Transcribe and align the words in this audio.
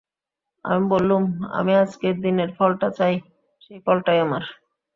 আমি 0.65 0.83
বললুম, 0.87 1.23
আমি 1.51 1.71
আজকের 1.75 2.15
দিনের 2.21 2.49
ফলটা 2.57 2.89
চাই, 2.91 3.15
সেই 3.61 3.79
ফলটাই 3.85 4.19
আমার। 4.19 4.43